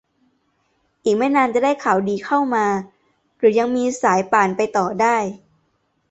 [1.03, 2.65] อีกไม่นานจะได้ข่าวดีเข้ามา
[3.37, 5.17] หรือยังมีสายป่านไปต่อได้